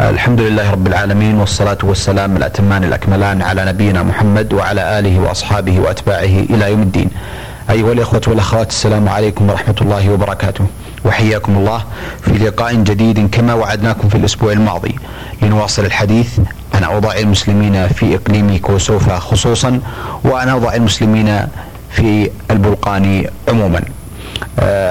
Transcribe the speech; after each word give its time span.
الحمد 0.00 0.40
لله 0.40 0.70
رب 0.70 0.86
العالمين 0.86 1.34
والصلاة 1.34 1.78
والسلام 1.82 2.36
الأتمان 2.36 2.84
الأكملان 2.84 3.42
على 3.42 3.64
نبينا 3.64 4.02
محمد 4.02 4.52
وعلى 4.52 4.98
آله 4.98 5.20
وأصحابه 5.20 5.80
وأتباعه 5.80 6.24
إلى 6.50 6.70
يوم 6.70 6.82
الدين. 6.82 7.10
أيها 7.70 7.92
الإخوة 7.92 8.20
والأخوات 8.26 8.70
السلام 8.70 9.08
عليكم 9.08 9.50
ورحمة 9.50 9.74
الله 9.80 10.12
وبركاته. 10.12 10.66
وحياكم 11.04 11.56
الله 11.56 11.84
في 12.22 12.30
لقاء 12.30 12.74
جديد 12.74 13.30
كما 13.30 13.54
وعدناكم 13.54 14.08
في 14.08 14.14
الأسبوع 14.14 14.52
الماضي. 14.52 14.94
لنواصل 15.42 15.84
الحديث. 15.84 16.38
عن 16.74 16.84
أوضاع 16.84 17.18
المسلمين 17.18 17.88
في 17.88 18.14
إقليم 18.14 18.58
كوسوفا 18.58 19.18
خصوصا 19.18 19.80
وعن 20.24 20.48
أوضاع 20.48 20.74
المسلمين 20.74 21.46
في 21.90 22.30
البلقان 22.50 23.26
عموما. 23.48 23.82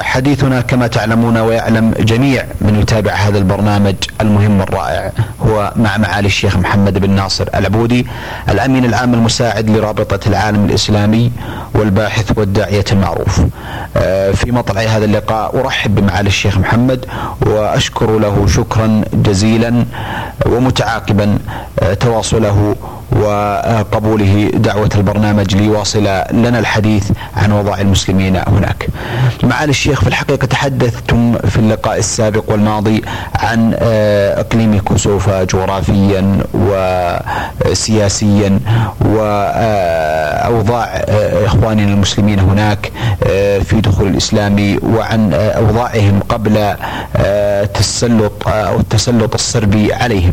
حديثنا 0.02 0.62
كما 0.62 0.88
تعلمون 0.88 1.38
ويعلم 1.38 1.94
جميع 2.00 2.46
من 2.62 2.80
يتابع 2.80 3.12
هذا 3.14 3.38
البرنامج 3.38 3.96
المهم 4.22 4.62
الرائع 4.62 5.12
هو 5.42 5.74
مع 5.76 5.98
معالي 5.98 6.28
الشيخ 6.28 6.58
محمد 6.58 6.98
بن 6.98 7.10
ناصر 7.10 7.48
العبودي 7.56 8.08
الأمين 8.50 8.86
العام 8.86 9.14
المساعد 9.14 9.70
لرابطة 9.70 10.20
العالم 10.30 10.66
الإسلامي 10.66 11.32
والباحث 11.76 12.38
والداعية 12.38 12.86
المعروف. 12.92 13.42
آه، 13.98 14.32
في 14.32 14.52
مطلع 14.52 14.82
هذا 14.82 15.06
اللقاء 15.06 15.60
أرحب 15.60 15.96
بمعالي 15.96 16.28
الشيخ 16.28 16.58
محمد 16.58 17.06
وأشكر 17.48 18.20
له 18.20 18.48
شكرا 18.48 19.02
جزيلا 19.14 19.86
ومتعاقبا 20.46 21.38
آه، 21.80 21.94
تواصله 21.94 22.76
وقبوله 23.12 24.52
دعوة 24.54 24.90
البرنامج 24.96 25.56
ليواصل 25.56 26.04
لنا 26.32 26.60
الحديث 26.60 27.12
عن 27.38 27.52
وضع 27.52 27.78
المسلمين 27.78 28.36
هناك 28.36 28.88
معالي 29.54 29.70
الشيخ 29.70 30.02
في 30.02 30.08
الحقيقة 30.08 30.46
تحدثتم 30.48 31.38
في 31.38 31.58
اللقاء 31.58 32.00
السابق 32.00 32.52
والماضي 32.52 33.02
عن 33.36 33.74
آه، 33.80 34.40
إقليم 34.40 34.80
كوسوفا 34.80 35.44
جغرافيا 35.44 36.38
وسياسيا 37.70 38.60
وأوضاع 39.06 40.86
آه، 40.86 41.46
إخواننا 41.46 41.94
المسلمين 41.94 42.40
هناك 42.40 42.92
آه، 43.24 43.60
في 43.60 43.82
دخول 43.82 44.08
الإسلام 44.08 44.78
وعن 44.84 45.34
أوضاعهم 45.34 46.20
قبل 46.30 46.76
تسلط 47.74 48.48
أو 48.48 48.80
التسلط 48.80 49.34
الصربي 49.34 49.94
عليهم. 49.94 50.32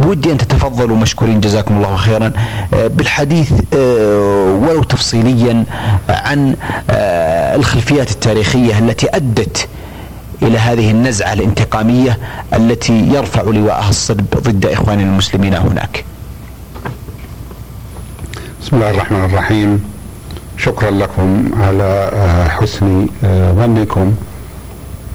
بودي 0.00 0.32
أن 0.32 0.38
تتفضلوا 0.38 0.96
مشكورين 0.96 1.40
جزاكم 1.40 1.76
الله 1.76 1.96
خيرا 1.96 2.32
آه، 2.74 2.86
بالحديث 2.86 3.52
آه، 3.76 4.58
ولو 4.62 4.82
تفصيليا 4.82 5.64
عن 6.08 6.56
آه، 6.90 7.56
الخلفيات 7.56 8.10
التاريخية 8.10 8.57
التي 8.66 9.06
أدت 9.16 9.68
إلى 10.42 10.58
هذه 10.58 10.90
النزعة 10.90 11.32
الانتقامية 11.32 12.18
التي 12.54 12.92
يرفع 12.92 13.42
لواءها 13.42 13.88
الصلب 13.88 14.26
ضد 14.36 14.66
إخواننا 14.66 15.02
المسلمين 15.02 15.54
هناك. 15.54 16.04
بسم 18.62 18.76
الله 18.76 18.90
الرحمن 18.90 19.24
الرحيم. 19.24 19.84
شكرا 20.58 20.90
لكم 20.90 21.50
على 21.60 22.10
حسن 22.48 23.06
ظنكم 23.58 24.14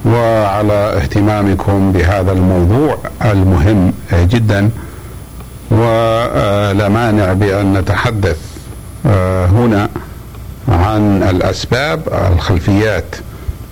وعلى 0.06 0.74
اهتمامكم 1.02 1.92
بهذا 1.92 2.32
الموضوع 2.32 2.98
المهم 3.26 3.94
جدا. 4.14 4.70
ولا 5.72 6.90
مانع 6.90 7.34
بأن 7.34 7.74
نتحدث 7.74 8.38
آه، 9.06 9.46
هنا 9.46 9.90
عن 10.70 11.24
الأسباب 11.24 12.02
الخلفيات 12.34 13.16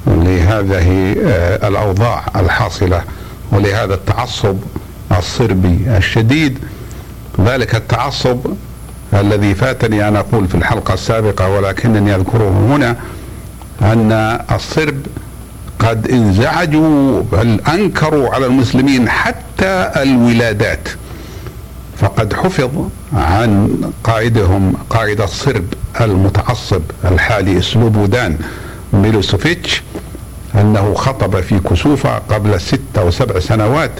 لهذه 0.08 1.16
آه، 1.26 1.68
الأوضاع 1.68 2.26
الحاصلة 2.36 3.04
ولهذا 3.52 3.94
التعصب 3.94 4.58
الصربي 5.18 5.98
الشديد. 5.98 6.60
ذلك 7.40 7.76
التعصب 7.76 8.40
الذي 9.14 9.56
فاتني 9.56 10.08
أن 10.08 10.16
أقول 10.16 10.48
في 10.48 10.56
الحلقة 10.56 10.94
السابقة 10.94 11.50
ولكنني 11.50 12.16
أذكره 12.16 12.50
هنا 12.76 12.96
أن 13.82 14.12
الصرب 14.52 14.96
قد 15.80 16.08
انزعجوا 16.12 17.22
بل 17.32 17.60
أنكروا 17.74 18.30
على 18.30 18.46
المسلمين 18.46 19.10
حتى 19.10 19.92
الولادات. 19.96 20.90
فقد 21.98 22.34
حفظ 22.34 22.70
عن 23.14 23.78
قائدهم 24.04 24.74
قائد 24.90 25.22
الصرب 25.22 25.66
المتعصب 26.02 26.82
الحالي 27.06 27.62
سلوبودان 27.62 28.38
ميلوسوفيتش 28.94 29.84
أنه 30.56 30.94
خطب 30.94 31.42
في 31.42 31.60
كسوفة 31.60 32.18
قبل 32.18 32.62
ست 32.62 32.98
أو 32.98 33.12
سبع 33.12 33.40
سنوات 33.40 33.92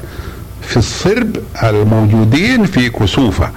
في 0.62 0.78
الصرب 0.78 1.38
الموجودين 1.64 2.66
في 2.66 2.90
كسوفة 2.90 3.50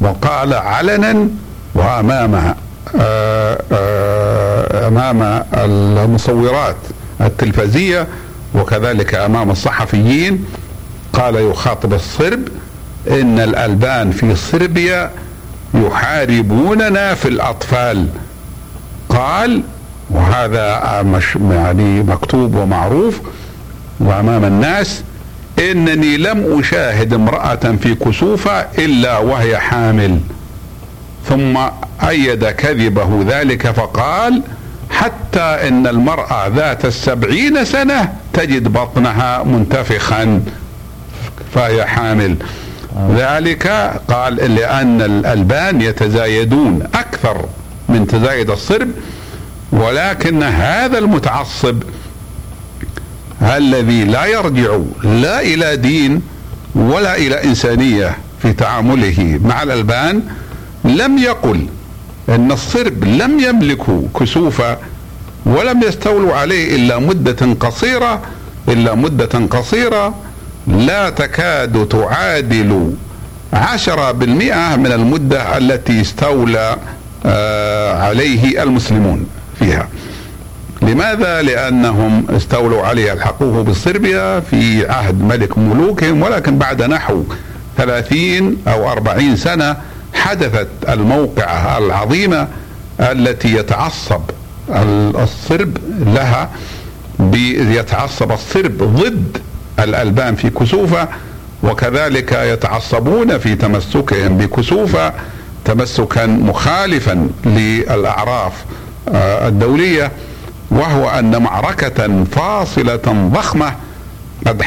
وقال 0.00 0.54
علنا 0.54 1.28
وأمام 1.74 2.54
آه، 3.00 3.62
آه، 3.72 4.88
أمام 4.88 5.44
المصورات 5.54 6.76
التلفزية 7.20 8.06
وكذلك 8.54 9.14
أمام 9.14 9.50
الصحفيين 9.50 10.44
قال 11.12 11.34
يخاطب 11.34 11.94
الصرب 11.94 12.40
إن 13.10 13.38
الألبان 13.40 14.10
في 14.10 14.34
صربيا 14.36 15.10
يحاربوننا 15.74 17.14
في 17.14 17.28
الأطفال. 17.28 18.06
قال 19.08 19.62
وهذا 20.10 21.02
مش 21.02 21.36
يعني 21.50 22.02
مكتوب 22.02 22.54
ومعروف 22.54 23.20
وأمام 24.00 24.44
الناس 24.44 25.02
إنني 25.58 26.16
لم 26.16 26.58
أشاهد 26.60 27.14
امرأة 27.14 27.76
في 27.82 27.94
كسوفة 27.94 28.60
إلا 28.78 29.18
وهي 29.18 29.58
حامل. 29.58 30.20
ثم 31.28 31.58
أيد 32.08 32.44
كذبه 32.44 33.24
ذلك 33.28 33.70
فقال 33.70 34.42
حتى 34.90 35.40
إن 35.40 35.86
المرأة 35.86 36.46
ذات 36.48 36.84
السبعين 36.84 37.64
سنة 37.64 38.12
تجد 38.32 38.68
بطنها 38.68 39.42
منتفخا 39.42 40.42
فهي 41.54 41.86
حامل. 41.86 42.36
ذلك 43.16 43.92
قال 44.08 44.34
لأن 44.34 45.02
الألبان 45.02 45.80
يتزايدون 45.80 46.82
أكثر 46.94 47.44
من 47.88 48.06
تزايد 48.06 48.50
الصرب 48.50 48.88
ولكن 49.78 50.42
هذا 50.42 50.98
المتعصب 50.98 51.82
الذي 53.42 54.04
لا 54.04 54.24
يرجع 54.26 54.78
لا 55.04 55.40
إلى 55.40 55.76
دين 55.76 56.22
ولا 56.74 57.16
إلى 57.16 57.44
إنسانية 57.44 58.18
في 58.42 58.52
تعامله 58.52 59.40
مع 59.44 59.62
الألبان 59.62 60.22
لم 60.84 61.18
يقل 61.18 61.66
أن 62.28 62.52
الصرب 62.52 63.04
لم 63.04 63.40
يملكوا 63.40 64.02
كسوفا 64.20 64.78
ولم 65.46 65.82
يستولوا 65.82 66.34
عليه 66.34 66.76
إلا 66.76 66.98
مدة 66.98 67.54
قصيرة 67.60 68.22
إلا 68.68 68.94
مدة 68.94 69.46
قصيرة 69.50 70.14
لا 70.66 71.10
تكاد 71.10 71.88
تعادل 71.88 72.92
عشرة 73.52 74.12
بالمئة 74.12 74.76
من 74.76 74.92
المدة 74.92 75.56
التي 75.58 76.00
استولى 76.00 76.76
آه، 77.26 78.02
عليه 78.02 78.62
المسلمون. 78.62 79.26
فيها 79.68 79.88
لماذا؟ 80.82 81.42
لأنهم 81.42 82.26
استولوا 82.30 82.82
عليه 82.82 83.12
الحقوه 83.12 83.62
بالصربيا 83.62 84.40
في 84.40 84.90
عهد 84.90 85.22
ملك 85.22 85.58
ملوكهم 85.58 86.22
ولكن 86.22 86.58
بعد 86.58 86.82
نحو 86.82 87.22
ثلاثين 87.76 88.56
أو 88.68 88.92
أربعين 88.92 89.36
سنة 89.36 89.76
حدثت 90.14 90.68
الموقعة 90.88 91.78
العظيمة 91.78 92.48
التي 93.00 93.56
يتعصب 93.56 94.20
الصرب 95.22 95.76
لها 96.06 96.50
يتعصب 97.54 98.32
الصرب 98.32 98.78
ضد 98.82 99.38
الألبان 99.78 100.34
في 100.34 100.50
كسوفة 100.50 101.08
وكذلك 101.62 102.32
يتعصبون 102.32 103.38
في 103.38 103.54
تمسكهم 103.54 104.36
بكسوفة 104.36 105.12
تمسكا 105.64 106.26
مخالفا 106.26 107.28
للأعراف 107.44 108.52
الدولية 109.14 110.12
وهو 110.70 111.08
أن 111.08 111.42
معركة 111.42 112.24
فاصلة 112.24 113.30
ضخمة 113.34 113.74
قد 114.46 114.62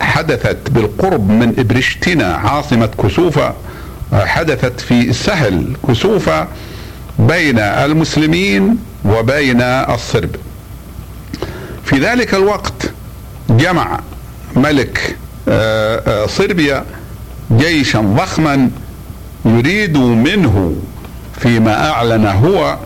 حدثت 0.00 0.70
بالقرب 0.70 1.30
من 1.30 1.54
إبرشتنا 1.58 2.34
عاصمة 2.34 2.88
كسوفة 3.02 3.54
آه، 4.12 4.24
حدثت 4.24 4.80
في 4.80 5.12
سهل 5.12 5.76
كسوفة 5.88 6.48
بين 7.18 7.58
المسلمين 7.58 8.78
وبين 9.04 9.60
الصرب. 9.62 10.30
في 11.84 11.98
ذلك 11.98 12.34
الوقت 12.34 12.90
جمع 13.50 14.00
ملك 14.56 15.16
آه، 15.48 16.02
آه، 16.06 16.26
صربيا 16.26 16.84
جيشا 17.52 18.00
ضخما 18.00 18.70
يريد 19.44 19.96
منه 19.96 20.76
فيما 21.40 21.90
أعلن 21.90 22.26
هو 22.26 22.78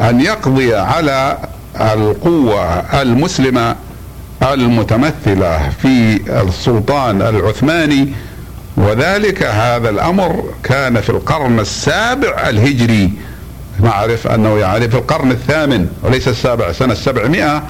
أن 0.00 0.20
يقضي 0.20 0.74
على 0.74 1.38
القوة 1.80 2.78
المسلمة 3.02 3.76
المتمثلة 4.42 5.70
في 5.82 6.20
السلطان 6.48 7.22
العثماني 7.22 8.12
وذلك 8.76 9.42
هذا 9.42 9.90
الأمر 9.90 10.44
كان 10.62 11.00
في 11.00 11.10
القرن 11.10 11.60
السابع 11.60 12.48
الهجري. 12.48 13.12
نعرف 13.80 14.26
أنه 14.26 14.58
يعني 14.58 14.88
في 14.88 14.96
القرن 14.96 15.30
الثامن 15.30 15.88
وليس 16.02 16.28
السابع 16.28 16.72
سنة 16.72 16.92
السبعمائة 16.92 17.62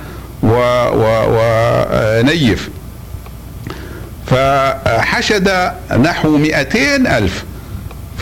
ونيف. 1.33 2.71
فحشد 4.27 5.73
نحو 6.01 6.37
مئتين 6.37 7.07
ألف 7.07 7.45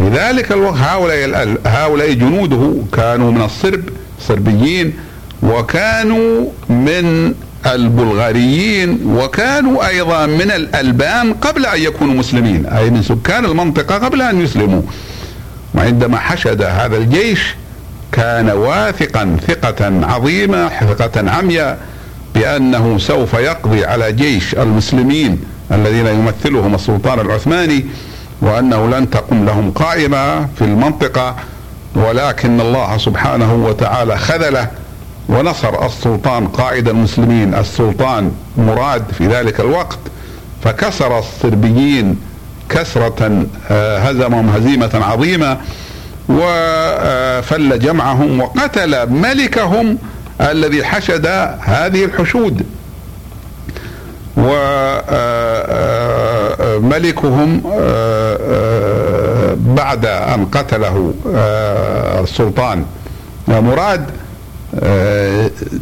في 0.04 0.10
ذلك 0.10 0.52
الوقت 0.52 0.76
هؤلاء 0.76 1.56
هؤلاء 1.66 2.12
جنوده 2.12 2.74
كانوا 2.92 3.32
من 3.32 3.42
الصرب 3.42 3.80
صربيين 4.20 4.92
وكانوا 5.42 6.46
من 6.68 7.34
البلغاريين 7.66 9.00
وكانوا 9.06 9.88
أيضا 9.88 10.26
من 10.26 10.50
الألبان 10.50 11.32
قبل 11.32 11.66
أن 11.66 11.82
يكونوا 11.82 12.14
مسلمين 12.14 12.66
أي 12.66 12.90
من 12.90 13.02
سكان 13.02 13.44
المنطقة 13.44 13.94
قبل 13.94 14.22
أن 14.22 14.40
يسلموا. 14.40 14.82
وعندما 15.74 16.18
حشد 16.18 16.62
هذا 16.62 16.96
الجيش 16.96 17.54
كان 18.12 18.50
واثقا 18.50 19.36
ثقة 19.48 20.06
عظيمة 20.06 20.68
ثقة 20.68 21.30
عمياء 21.30 21.78
بأنه 22.34 22.98
سوف 22.98 23.34
يقضي 23.34 23.84
على 23.84 24.12
جيش 24.12 24.54
المسلمين 24.54 25.40
الذين 25.72 26.06
يمثلهم 26.06 26.74
السلطان 26.74 27.20
العثماني. 27.20 27.86
وأنه 28.40 28.86
لن 28.86 29.10
تقم 29.10 29.44
لهم 29.44 29.70
قائمة 29.70 30.46
في 30.46 30.62
المنطقة 30.62 31.36
ولكن 31.94 32.60
الله 32.60 32.98
سبحانه 32.98 33.54
وتعالى 33.54 34.16
خذله 34.18 34.68
ونصر 35.28 35.86
السلطان 35.86 36.48
قائد 36.48 36.88
المسلمين. 36.88 37.54
السلطان 37.54 38.32
مراد 38.56 39.04
في 39.18 39.26
ذلك 39.26 39.60
الوقت 39.60 39.98
فكسر 40.64 41.18
الصربيين 41.18 42.20
كسرة 42.68 43.46
آه، 43.70 43.98
هزمهم 43.98 44.48
هزيمة 44.48 44.90
عظيمة 44.94 45.58
وفل 46.28 47.78
جمعهم 47.78 48.40
وقتل 48.40 49.10
ملكهم 49.10 49.98
الذي 50.40 50.84
حشد 50.84 51.26
هذه 51.60 52.04
الحشود. 52.04 52.66
وملكهم 54.36 56.33
آه، 57.66 58.38
آه، 58.40 59.56
بعد 59.58 60.06
أن 60.06 60.46
قتله 60.46 61.14
السلطان. 62.24 62.84
مراد 63.48 64.04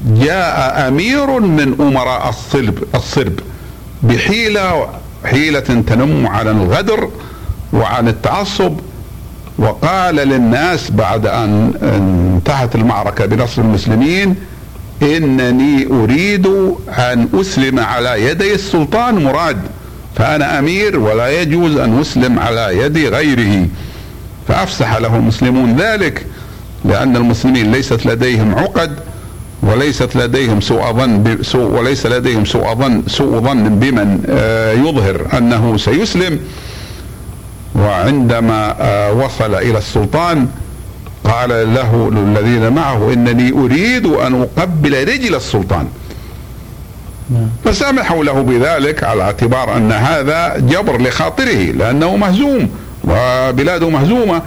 جاء 0.06 0.88
أمير 0.88 1.40
من 1.40 1.80
أمراء 1.80 2.28
الصلب 2.28 2.78
الصرب 2.94 3.40
بحيلة 4.02 4.88
حيلة 5.24 5.60
تنم 5.60 6.26
عن 6.26 6.48
الغدر 6.48 7.08
وعن 7.72 8.08
التعصب 8.08 8.72
وقال 9.58 10.14
للناس 10.14 10.90
بعد 10.90 11.26
أن 11.26 11.72
انتهت 11.82 12.74
المعركة 12.74 13.26
بنصر 13.26 13.62
المسلمين 13.62 14.34
إنني 15.02 15.86
أريد 15.86 16.46
أن 16.88 17.28
أسلم 17.40 17.80
على 17.80 18.22
يدي 18.26 18.54
السلطان. 18.54 19.24
مراد 19.24 19.58
فأنا 20.16 20.58
أمير 20.58 20.98
ولا 20.98 21.40
يجوز 21.40 21.76
أن 21.76 22.00
أسلم 22.00 22.38
على 22.38 22.78
يد 22.78 22.98
غيره 22.98 23.66
فأفسح 24.48 24.96
له 24.96 25.16
المسلمون 25.16 25.76
ذلك 25.76 26.26
لأن 26.84 27.16
المسلمين 27.16 27.72
ليست 27.72 28.06
لديهم 28.06 28.54
عقد 28.54 28.98
وليست 29.62 30.16
لديهم 30.16 30.60
سوء 30.60 30.92
ظن 30.92 31.38
سوء 31.42 31.78
وليس 31.78 32.06
لديهم 32.06 32.44
سوء 32.44 32.74
ظن 32.74 33.02
سوء 33.06 33.40
ظن 33.40 33.78
بمن 33.78 34.24
آه، 34.28 34.72
يظهر 34.72 35.26
أنه 35.38 35.76
سيسلم 35.76 36.40
وعندما 37.74 38.76
آه، 38.80 39.12
وصل 39.12 39.54
إلى 39.54 39.78
السلطان 39.78 40.48
قال 41.24 41.74
له 41.74 42.10
الذين 42.12 42.72
معه 42.72 43.12
إنني 43.12 43.52
أريد 43.52 44.06
أن 44.06 44.46
أقبل 44.58 45.08
رجل 45.08 45.34
السلطان. 45.34 45.88
فسامحوا 47.64 48.24
له 48.24 48.42
بذلك 48.42 49.04
على 49.04 49.22
اعتبار 49.22 49.76
أن 49.76 49.92
هذا 49.92 50.56
جبر 50.58 51.02
لخاطره 51.02 51.72
لأنه 51.72 52.16
مهزوم 52.16 52.70
وبلاده 53.04 53.88
مهزومة. 53.88 54.42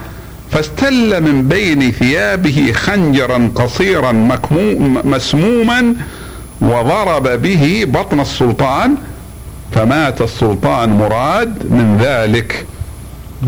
فاستل 0.52 1.22
من 1.22 1.48
بين 1.48 1.92
ثيابه 1.92 2.72
خنجرا 2.76 3.52
قصيرا 3.56 4.12
مسموما 5.04 5.96
وضرب 6.62 7.42
به 7.42 7.86
بطن 7.88 8.20
السلطان. 8.20 8.96
فمات 9.72 10.22
السلطان 10.22 10.90
مراد 10.90 11.72
من 11.72 11.98
ذلك. 12.02 12.66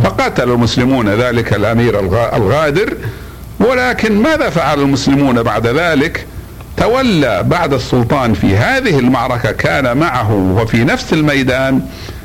فقتل 0.04 0.52
المسلمون 0.52 1.10
ذلك 1.10 1.54
الأمير 1.54 2.00
الغادر. 2.36 2.94
ولكن 3.60 4.22
ماذا 4.22 4.50
فعل 4.50 4.80
المسلمون 4.80 5.44
بعد 5.44 5.68
ذلك؟ 5.68 6.26
تولى 6.78 7.44
بعد 7.44 7.74
السلطان 7.74 8.34
في 8.34 8.58
هذه 8.58 9.00
المعركة 9.00 9.52
كان 9.52 9.98
معه 9.98 10.34
وفي 10.34 10.84
نفس 10.84 11.14
الميدان 11.14 11.82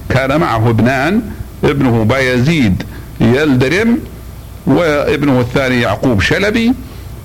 كان 0.08 0.40
معه 0.40 0.70
ابنان 0.70 1.22
ابنه 1.64 2.04
بايزيد 2.04 2.82
يلدرم 3.20 3.99
وابنه 4.66 5.40
الثاني 5.40 5.81
يعقوب 5.81 6.20
شلبي 6.20 6.72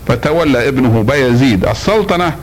فتولى 0.07 0.67
ابنه 0.67 1.03
بايزيد 1.03 1.65
السلطنة. 1.65 2.33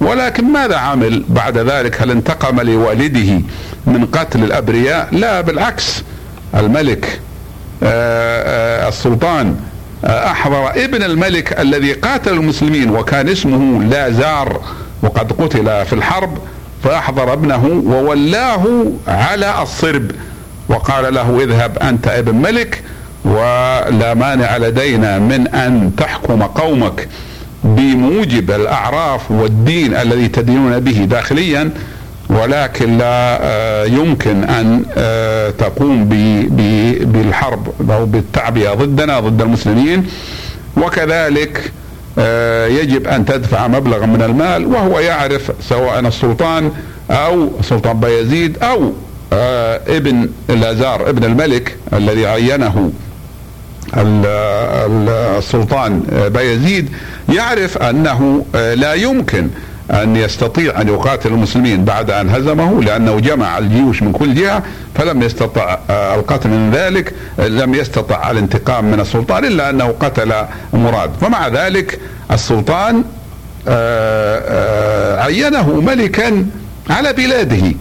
ولكن 0.00 0.44
ماذا 0.44 0.76
عمل 0.76 1.24
بعد 1.28 1.58
ذلك؟ 1.58 2.02
هل 2.02 2.10
انتقم 2.10 2.60
لوالده 2.60 3.40
من 3.86 4.06
قتل 4.06 4.44
الأبرياء؟ 4.44 5.08
لا 5.12 5.40
بالعكس. 5.40 6.02
الملك 6.54 7.20
آه، 7.82 8.84
آه، 8.84 8.88
السلطان 8.88 9.56
أحضر 10.04 10.70
ابن 10.84 11.02
الملك 11.02 11.60
الذي 11.60 11.92
قاتل 11.92 12.32
المسلمين 12.32 12.90
وكان 12.90 13.28
اسمه 13.28 13.82
لازار 13.84 14.60
وقد 15.02 15.32
قتل 15.32 15.86
في 15.86 15.92
الحرب 15.92 16.38
فأحضر 16.84 17.32
ابنه 17.32 17.82
وولاه 17.86 18.64
على 19.08 19.62
الصرب 19.62 20.10
وقال 20.68 21.14
له 21.14 21.42
اذهب 21.42 21.78
أنت 21.78 22.08
ابن 22.08 22.34
ملك 22.34 22.82
ولا 23.24 24.14
مانع 24.14 24.56
لدينا 24.56 25.18
من 25.18 25.48
أن 25.48 25.92
تحكم 25.96 26.42
قومك 26.42 27.08
بموجب 27.64 28.50
الأعراف 28.50 29.30
والدين 29.30 29.94
الذي 29.96 30.28
تدينون 30.28 30.80
به 30.80 31.04
داخليا. 31.04 31.70
ولكن 32.30 32.98
لا 32.98 33.38
آه، 33.42 33.84
يمكن 33.84 34.44
أن 34.44 34.84
آه، 34.96 35.50
تقوم 35.50 36.04
بالحرب 37.04 37.90
أو 37.90 38.06
بالتعبئة 38.06 38.74
ضدنا 38.74 39.20
ضد 39.20 39.42
المسلمين. 39.42 40.06
وكذلك 40.76 41.72
آه، 42.18 42.66
يجب 42.66 43.06
أن 43.06 43.24
تدفع 43.24 43.68
مبلغا 43.68 44.06
من 44.06 44.22
المال 44.22 44.66
وهو 44.66 44.98
يعرف 44.98 45.52
سواء 45.60 46.00
السلطان 46.00 46.72
أو 47.10 47.50
سلطان 47.62 48.00
بايزيد 48.00 48.58
أو 48.62 48.92
ابن 49.88 50.28
الأزار 50.50 51.10
ابن 51.10 51.24
الملك 51.24 51.76
الذي 51.92 52.26
عينه 52.26 52.92
السلطان 55.38 56.00
بايزيد 56.34 56.88
يعرف 57.28 57.78
أنه 57.78 58.44
لا 58.54 58.94
يمكن 58.94 59.48
أن 59.90 60.16
يستطيع 60.16 60.80
أن 60.80 60.88
يقاتل 60.88 61.28
المسلمين 61.28 61.84
بعد 61.84 62.10
أن 62.10 62.30
هزمه 62.30 62.82
لأنه 62.82 63.20
جمع 63.20 63.58
الجيوش 63.58 64.02
من 64.02 64.12
كل 64.12 64.34
جهة 64.34 64.62
فلم 64.94 65.22
يستطع 65.22 65.78
القتل 65.90 66.48
من 66.48 66.70
ذلك 66.70 67.14
لم 67.38 67.74
يستطع 67.74 68.30
الانتقام 68.30 68.84
من 68.84 69.00
السلطان 69.00 69.44
إلا 69.44 69.70
أنه 69.70 69.94
قتل 70.00 70.32
مراد. 70.72 71.10
فمع 71.20 71.48
ذلك 71.48 72.00
السلطان 72.30 73.04
آه، 73.68 74.38
آه، 74.38 75.22
عينه 75.22 75.80
ملكا 75.80 76.46
على 76.90 77.12
بلاده 77.12 77.72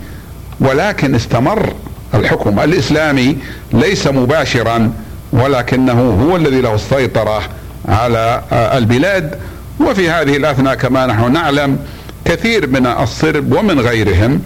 ولكن 0.59 1.15
استمر 1.15 1.73
الحكم 2.13 2.59
الإسلامي 2.59 3.37
ليس 3.73 4.07
مباشرا 4.07 4.91
ولكنه 5.33 6.01
هو 6.23 6.35
الذي 6.35 6.61
له 6.61 6.75
السيطرة 6.75 7.41
على 7.87 8.41
البلاد. 8.51 9.39
وفي 9.79 10.09
هذه 10.09 10.37
الأثناء 10.37 10.75
كما 10.75 11.05
نحن 11.05 11.31
نعلم 11.31 11.79
كثير 12.29 12.67
من 12.67 12.87
الصرب 12.87 13.53
ومن 13.53 13.79
غيرهم 13.79 14.41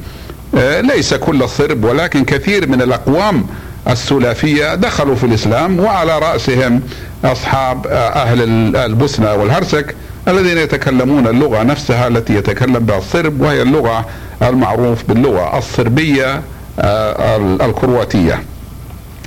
آه، 0.57 0.81
ليس 0.81 1.13
كل 1.13 1.43
الصرب 1.43 1.83
ولكن 1.83 2.25
كثير 2.25 2.67
من 2.67 2.81
الأقوام 2.81 3.45
السلافية 3.89 4.75
دخلوا 4.75 5.15
في 5.15 5.23
الإسلام 5.25 5.79
وعلى 5.79 6.19
رأسهم 6.19 6.81
أصحاب 7.25 7.87
آه، 7.87 8.09
أهل 8.09 8.41
البوسنة 8.75 9.33
والهرسك 9.33 9.95
الذين 10.27 10.57
يتكلمون 10.57 11.27
اللغة 11.27 11.63
نفسها 11.63 12.07
التي 12.07 12.35
يتكلم 12.35 12.79
بها 12.79 12.97
الصرب 12.97 13.41
وهي 13.41 13.61
اللغة 13.61 14.05
المعروف 14.41 15.03
باللغة 15.07 15.57
الصربية 15.57 16.41
آه، 16.79 17.37
الكرواتية. 17.65 18.43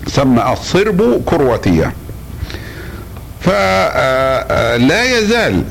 سمى 0.06 0.52
الصرب 0.52 1.22
كرواتية. 1.26 1.92
فلا 3.40 5.18
يزال 5.18 5.64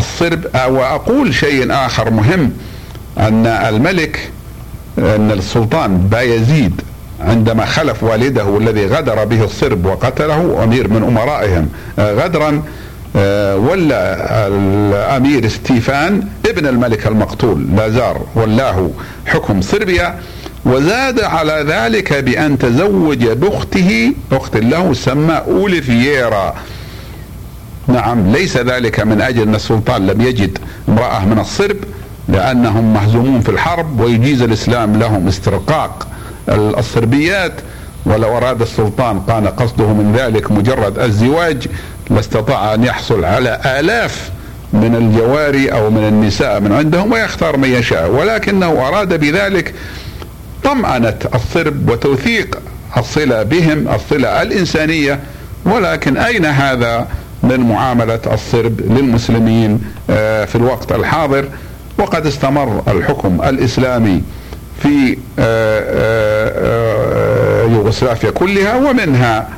الصرب 0.00 0.44
وأقول 0.68 1.34
شيء 1.34 1.72
آخر 1.72 2.10
مهم 2.10 2.52
أن 3.18 3.46
الملك 3.46 4.30
أن 4.98 5.30
السلطان 5.30 5.98
بايزيد 5.98 6.80
عندما 7.20 7.64
خلف 7.66 8.02
والده 8.02 8.58
الذي 8.58 8.86
غدر 8.86 9.24
به 9.24 9.44
الصرب 9.44 9.86
وقتله 9.86 10.64
أمير 10.64 10.88
من 10.88 11.02
أمرائهم 11.02 11.68
آه، 11.98 12.12
غدرا 12.14 12.62
آه، 13.16 13.56
ولا 13.56 14.16
الأمير 14.46 15.48
ستيفان 15.48 16.28
ابن 16.46 16.66
الملك 16.66 17.06
المقتول 17.06 17.66
لازار 17.76 18.26
ولاه 18.34 18.90
حكم 19.26 19.60
صربيا 19.62 20.18
وزاد 20.64 21.20
على 21.20 21.64
ذلك 21.68 22.12
بأن 22.12 22.58
تزوج 22.58 23.26
بأخته 23.26 24.12
أخت 24.32 24.56
له 24.56 24.94
سمى 24.94 25.42
أوليفييرا. 25.48 26.54
نعم 27.88 28.32
ليس 28.32 28.56
ذلك 28.56 29.00
من 29.00 29.20
أجل 29.20 29.42
أن 29.42 29.54
السلطان 29.54 30.06
لم 30.06 30.20
يجد 30.20 30.58
امرأة 30.88 31.24
من 31.24 31.38
الصرب 31.38 31.76
لأنهم 32.28 32.92
مهزومون 32.94 33.40
في 33.40 33.48
الحرب 33.48 34.00
ويجيز 34.00 34.42
الإسلام 34.42 34.96
لهم 34.98 35.28
استرقاق 35.28 36.08
الصربيات. 36.48 37.52
ولو 38.06 38.36
أراد 38.36 38.62
السلطان 38.62 39.22
كان 39.28 39.46
قصده 39.46 39.86
من 39.86 40.16
ذلك 40.16 40.50
مجرد 40.50 40.98
الزواج 40.98 41.66
لاستطاع 42.10 42.74
أن 42.74 42.84
يحصل 42.84 43.24
على 43.24 43.60
آلاف 43.64 44.30
من 44.72 44.94
الجواري 44.94 45.72
أو 45.72 45.90
من 45.90 46.08
النساء 46.08 46.60
من 46.60 46.72
عندهم 46.72 47.12
ويختار 47.12 47.56
من 47.56 47.68
يشاء. 47.68 48.10
ولكنه 48.10 48.88
أراد 48.88 49.20
بذلك 49.20 49.74
طمأنة 50.64 51.18
الصرب 51.34 51.90
وتوثيق 51.90 52.58
الصلة 52.96 53.42
بهم 53.42 53.88
الصلة 53.88 54.42
الإنسانية. 54.42 55.20
ولكن 55.64 56.16
أين 56.16 56.46
هذا؟ 56.46 57.08
من 57.42 57.60
معاملة 57.60 58.20
الصرب 58.32 58.80
للمسلمين 58.80 59.80
آه، 60.10 60.44
في 60.44 60.54
الوقت 60.56 60.92
الحاضر. 60.92 61.44
وقد 61.98 62.26
استمر 62.26 62.82
الحكم 62.88 63.42
الإسلامي 63.46 64.22
في 64.82 65.16
آه، 65.38 65.80
آه، 66.58 67.62
يوغوسلافيا 67.62 68.30
كلها 68.30 68.76
ومنها 68.76 69.48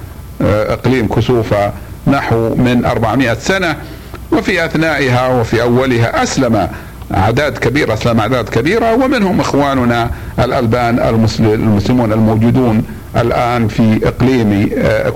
إقليم 0.41 1.09
كسوفا 1.09 1.73
نحو 2.07 2.55
من 2.55 2.85
400 2.85 3.35
سنة. 3.35 3.77
وفي 4.33 4.65
أثنائها 4.65 5.29
وفي 5.29 5.62
أولها 5.62 6.23
أسلم 6.23 6.69
أعداد 7.15 7.59
كبيرة 7.59 7.95
أسلم 7.95 8.21
أعداد 8.21 8.49
كبيرة. 8.49 8.95
ومنهم 8.95 9.41
إخواننا 9.41 10.11
الألبان 10.39 10.99
المسلمون 10.99 12.12
الموجودون 12.12 12.85
الآن 13.17 13.69
في 13.69 14.01
إقليم 14.05 14.71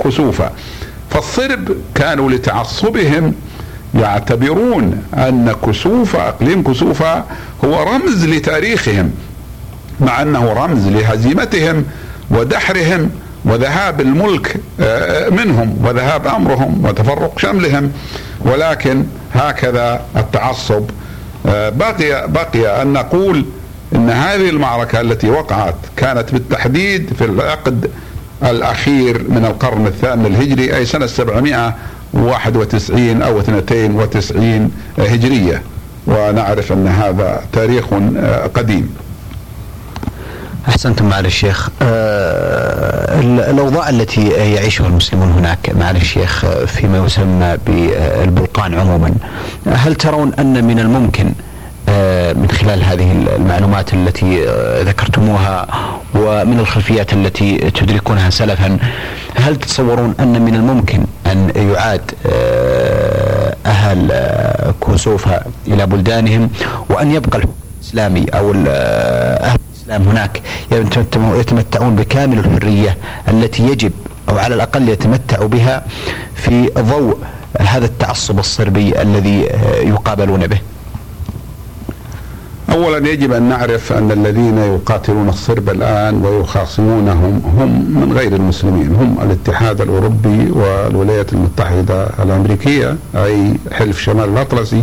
كسوفا 0.04 0.52
فالصرب 1.16 1.76
كانوا 1.94 2.30
لتعصبهم 2.30 3.34
يعتبرون 3.94 5.02
أن 5.14 5.54
كسوفا 5.66 6.28
أقليم 6.28 6.62
كسوفا 6.62 7.24
هو 7.64 7.82
رمز 7.82 8.24
لتاريخهم 8.24 9.10
مع 10.00 10.22
أنه 10.22 10.52
رمز 10.52 10.88
لهزيمتهم 10.88 11.84
ودحرهم 12.30 13.10
وذهاب 13.44 14.00
الملك 14.00 14.56
آه، 14.80 15.28
منهم 15.28 15.78
وذهاب 15.84 16.26
أمرهم 16.26 16.84
وتفرق 16.84 17.38
شملهم 17.38 17.92
ولكن 18.40 19.04
هكذا 19.34 20.00
التعصب 20.16 20.84
آه، 21.46 21.68
بقي 21.68 22.28
بقي 22.28 22.82
أن 22.82 22.92
نقول 22.92 23.44
إن 23.94 24.10
هذه 24.10 24.50
المعركة 24.50 25.00
التي 25.00 25.30
وقعت 25.30 25.76
كانت 25.96 26.32
بالتحديد 26.32 27.12
في 27.18 27.24
العقد 27.24 27.90
الأخير 28.42 29.24
من 29.28 29.44
القرن 29.44 29.86
الثامن 29.86 30.26
الهجري 30.26 30.76
أي 30.76 30.84
سنة 30.84 31.06
791 31.06 33.22
أو 33.22 33.40
92 33.40 34.70
هجرية. 34.98 35.62
ونعرف 36.06 36.72
أن 36.72 36.88
هذا 36.88 37.40
تاريخ 37.52 37.84
آه، 37.92 38.46
قديم. 38.46 38.94
أحسنتم 40.68 41.08
معالي 41.08 41.28
الشيخ. 41.28 41.68
آه 41.82 43.20
الأوضاع 43.50 43.88
التي 43.88 44.28
يعيشها 44.28 44.86
المسلمون 44.86 45.30
هناك 45.32 45.70
معالي 45.80 45.98
الشيخ 45.98 46.46
فيما 46.46 47.06
يسمى 47.06 47.56
بالبلقان 47.66 48.74
عموما. 48.74 49.12
هل 49.66 49.94
ترون 49.94 50.32
أن 50.38 50.64
من 50.64 50.78
الممكن 50.78 51.26
آه 51.26 51.32
من 52.36 52.48
خلال 52.50 52.84
هذه 52.84 53.12
المعلومات 53.36 53.94
التي 53.94 54.48
آه 54.48 54.82
ذكرتموها 54.82 55.66
ومن 56.14 56.58
الخلفيات 56.58 57.12
التي 57.12 57.58
تدركونها 57.58 58.30
سلفا 58.30 58.78
هل 59.34 59.56
تتصورون 59.56 60.14
أن 60.20 60.42
من 60.42 60.54
الممكن 60.54 61.04
أن 61.26 61.52
يعاد 61.56 62.10
آه، 62.26 63.56
آه، 63.66 64.74
كوسوفا 64.80 65.44
إلى 65.68 65.86
بلدانهم 65.86 66.50
وأن 66.90 67.10
يبقى 67.10 67.40
الإسلامي 67.80 68.24
أو 68.34 68.54
آه، 68.68 69.44
أهل 69.44 69.58
الإسلام 69.74 70.02
هناك 70.02 70.42
يتمتعون 71.40 71.96
بكامل 71.96 72.38
الحرية 72.38 72.96
التي 73.28 73.62
يجب 73.62 73.92
أو 74.28 74.38
على 74.38 74.54
الأقل 74.54 74.88
يتمتعوا 74.88 75.48
بها 75.48 75.84
في 76.34 76.70
ضوء 76.78 77.18
هذا 77.60 77.84
التعصب 77.84 78.38
الصربي 78.38 79.02
الذي 79.02 79.48
يقابلون 79.82 80.46
به؟ 80.46 80.58
اولا 82.76 83.08
يجب 83.08 83.32
أن 83.32 83.42
نعرف 83.42 83.92
أن 83.92 84.10
الذين 84.10 84.58
يقاتلون 84.58 85.28
الصرب 85.28 85.68
الآن 85.68 86.24
ويخاصمونهم 86.24 87.42
هم 87.58 88.00
من 88.00 88.12
غير 88.12 88.34
المسلمين 88.34 88.94
هم 88.94 89.18
الاتحاد 89.22 89.80
الأوروبي 89.80 90.50
والولايات 90.50 91.32
المتحدة 91.32 92.06
الأمريكية 92.22 92.96
أي 93.14 93.54
حلف 93.72 94.00
شمال 94.00 94.28
الأطلسي. 94.28 94.82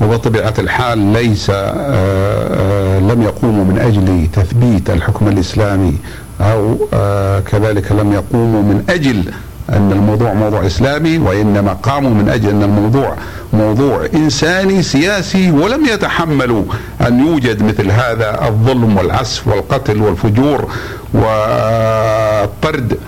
وبطبيعة 0.00 0.54
الحال 0.58 0.98
ليس 0.98 1.50
آه، 1.50 1.54
آه، 1.54 2.98
لم 2.98 3.22
يقوموا 3.22 3.64
من 3.64 3.78
أجل 3.78 4.28
تثبيت 4.32 4.90
الحكم 4.90 5.28
الإسلامي 5.28 5.94
أو 6.40 6.88
آه، 6.94 7.40
كذلك 7.40 7.92
لم 7.92 8.12
يقوموا 8.12 8.62
من 8.62 8.84
أجل 8.88 9.24
أن 9.70 9.92
الموضوع 9.92 10.32
موضوع 10.34 10.66
إسلامي 10.66 11.18
وإنما 11.18 11.72
قاموا 11.72 12.10
من 12.10 12.28
أجل 12.28 12.48
أن 12.48 12.62
الموضوع 12.62 13.16
موضوع 13.52 14.06
إنساني 14.14 14.82
سياسي 14.82 15.50
ولم 15.50 15.86
يتحملوا 15.86 16.64
أن 17.06 17.26
يوجد 17.26 17.62
مثل 17.62 17.90
هذا 17.90 18.48
الظلم 18.48 18.96
والعسف 18.96 19.48
والقتل 19.48 20.02
والفجور 20.02 20.68
والطرد 21.14 22.98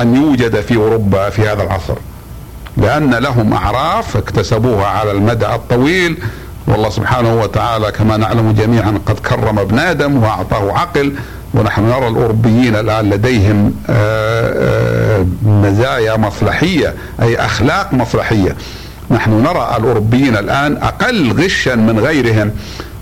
أن 0.00 0.16
يوجد 0.16 0.60
في 0.60 0.76
أوروبا 0.76 1.30
في 1.30 1.42
هذا 1.42 1.62
العصر. 1.62 1.94
لأن 2.76 3.14
لهم 3.14 3.52
أعراف 3.52 4.16
اكتسبوها 4.16 4.86
على 4.86 5.10
المدى 5.10 5.46
الطويل 5.46 6.18
والله 6.66 6.90
سبحانه 6.90 7.34
وتعالى 7.42 7.92
كما 7.92 8.16
نعلم 8.16 8.52
جميعا 8.52 8.98
قد 9.06 9.18
كرم 9.18 9.58
ابن 9.58 9.78
آدم 9.78 10.22
وأعطاه 10.22 10.72
عقل 10.72 11.12
ونحن 11.54 11.82
نرى 11.82 12.08
الأوروبيين 12.08 12.76
الآن 12.76 13.10
لديهم 13.10 13.74
آه، 13.90 13.92
آه، 13.92 14.91
مزايا 15.42 16.16
مصلحية 16.16 16.94
أي 17.22 17.36
أخلاق 17.36 17.94
مصلحية. 17.94 18.56
نحن 19.10 19.30
نرى 19.30 19.76
الأوروبيين 19.78 20.36
الآن 20.36 20.76
أقل 20.76 21.32
غشا 21.44 21.74
من 21.74 21.98
غيرهم. 21.98 22.50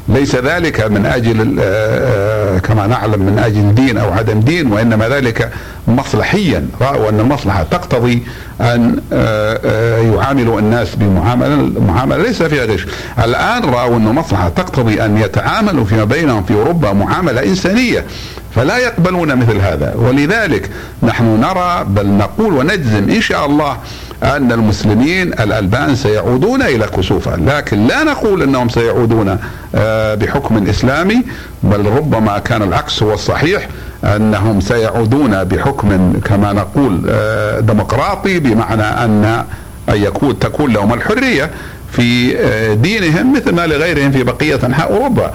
ليس 0.09 0.37
ذلك 0.37 0.81
من 0.81 1.07
أجل 1.07 1.57
آه، 1.61 2.59
كما 2.59 2.87
نعلم 2.87 3.23
من 3.23 3.39
أجل 3.39 3.75
دين 3.75 3.99
أو 3.99 4.13
عدم 4.13 4.41
دين 4.41 4.73
وإنما 4.73 5.09
ذلك 5.09 5.51
مصلحيا. 5.89 6.69
رأوا 6.81 7.09
أن 7.09 7.21
المصلحة 7.21 7.63
تقتضي 7.63 8.23
أن 8.61 9.03
آه، 9.13 9.61
آه، 9.65 9.99
يعاملوا 9.99 10.61
الناس 10.61 10.95
بمعاملة 10.95 11.81
معاملة 11.81 12.23
ليس 12.23 12.43
فيها 12.43 12.65
غش. 12.65 12.87
الآن 13.25 13.65
رأوا 13.65 13.97
أن 13.97 14.07
المصلحة 14.09 14.49
تقتضي 14.49 15.05
أن 15.05 15.17
يتعاملوا 15.17 15.85
فيما 15.85 16.05
بينهم 16.05 16.43
في 16.43 16.55
أوروبا 16.55 16.93
معاملة 16.93 17.43
إنسانية. 17.43 18.05
فلا 18.55 18.79
يقبلون 18.79 19.37
مثل 19.37 19.57
هذا. 19.57 19.95
ولذلك 19.97 20.71
نحن 21.03 21.41
نرى 21.41 21.85
بل 21.89 22.07
نقول 22.07 22.55
ونجزم 22.55 23.11
إن 23.11 23.21
شاء 23.21 23.47
الله 23.47 23.77
أن 24.23 24.53
المسلمين 24.53 25.33
الألبان 25.33 25.97
سيعودون 25.97 26.63
إلى 26.63 26.87
كسوفا 26.87 27.37
لكن 27.47 27.87
لا 27.87 28.05
نقول 28.05 28.43
إنهم 28.43 28.69
سيعودون 28.69 29.39
آه، 29.75 30.15
بحكم 30.15 30.67
إسلامي 30.69 31.23
بل 31.63 31.87
ربما 31.87 32.39
كان 32.39 32.63
العكس 32.63 33.03
هو 33.03 33.15
الصحيح 33.15 33.69
أنهم 34.05 34.61
سيعودون 34.61 35.45
بحكم 35.45 36.13
كما 36.25 36.53
نقول 36.53 37.03
آه، 37.09 37.61
ديمقراطي 37.61 38.39
بمعنى 38.39 38.83
أن 38.83 39.45
أن 39.89 40.03
يكون 40.03 40.39
تكون 40.39 40.73
لهم 40.73 40.95
الحرية 40.95 41.51
في 41.93 42.39
آه، 42.39 42.75
دينهم 42.75 43.33
مثل 43.33 43.55
ما 43.55 43.67
لغيرهم 43.67 44.13
في 44.13 44.23
بقية 44.23 44.59
أنحاء 44.65 44.93
أوروبا. 44.93 45.33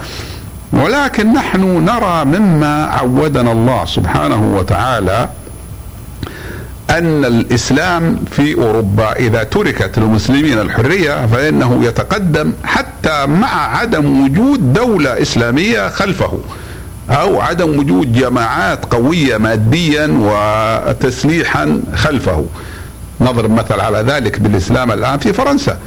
ولكن 0.76 1.34
نحن 1.34 1.86
نرى 1.86 2.26
مما 2.26 2.86
عودنا 2.86 3.52
الله 3.52 3.86
سبحانه 3.86 4.56
وتعالى 4.58 5.30
أن 6.90 7.26
الإسلام 7.26 8.20
في 8.32 8.56
أوروبا 8.56 9.12
إذا 9.12 9.44
تركت 9.44 10.00
للمسلمين 10.00 10.60
الحرية 10.60 11.26
فإنه 11.26 11.86
يتقدم 11.86 12.54
حتى 12.64 13.26
مع 13.26 13.78
عدم 13.78 14.24
وجود 14.26 14.74
دولة 14.74 15.22
إسلامية 15.22 15.90
خلفه 15.90 16.40
أو 17.10 17.42
عدم 17.42 17.80
وجود 17.80 18.14
جماعات 18.14 18.86
قوية 18.86 19.38
ماديا 19.38 20.08
وتسليحا 20.22 21.82
خلفه. 21.96 22.46
نضرب 23.22 23.52
مثل 23.52 23.80
على 23.80 23.98
ذلك 23.98 24.40
بالإسلام 24.40 24.92
الآن 24.92 25.20
في 25.20 25.34
فرنسا. 25.34 25.78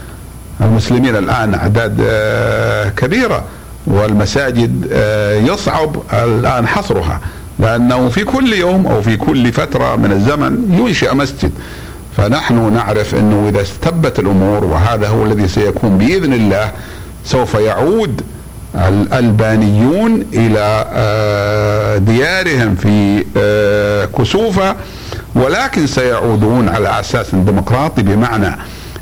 المسلمين 0.60 1.16
الآن 1.16 1.54
أعداد 1.54 2.04
آه، 2.08 2.88
كبيرة. 2.88 3.44
والمساجد 3.88 4.88
آه، 4.92 5.34
يصعب 5.34 5.96
الآن 6.12 6.66
حصرها 6.66 7.20
لأنه 7.58 8.08
في 8.08 8.24
كل 8.24 8.52
يوم 8.52 8.86
أو 8.86 9.02
في 9.02 9.16
كل 9.16 9.52
فترة 9.52 9.96
من 9.96 10.12
الزمن 10.12 10.78
ينشأ 10.80 11.14
مسجد. 11.14 11.52
فنحن 12.16 12.72
نعرف 12.72 13.14
أنه 13.14 13.48
إذا 13.48 13.62
استبت 13.62 14.18
الأمور 14.18 14.64
وهذا 14.64 15.08
هو 15.08 15.24
الذي 15.24 15.48
سيكون 15.48 15.98
بإذن 15.98 16.32
الله 16.32 16.70
سوف 17.24 17.54
يعود 17.54 18.22
الألبانيون 18.74 20.24
إلى 20.34 20.84
آه، 20.92 21.96
ديارهم 21.96 22.74
في 22.74 23.24
آه، 23.36 24.04
كسوفة 24.04 24.76
ولكن 25.34 25.86
سيعودون 25.86 26.68
على 26.68 27.00
أساس 27.00 27.34
ديمقراطي 27.34 28.02
بمعنى 28.02 28.56